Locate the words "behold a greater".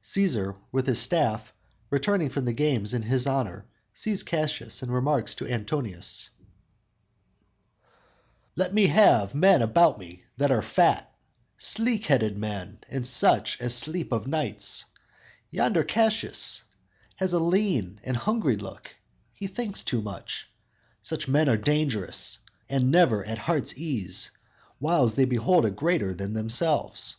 25.24-26.14